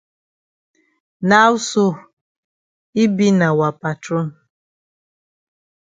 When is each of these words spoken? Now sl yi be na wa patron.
Now 1.29 1.51
sl 1.67 1.89
yi 2.95 3.03
be 3.15 3.27
na 3.39 3.47
wa 3.59 3.69
patron. 3.81 4.27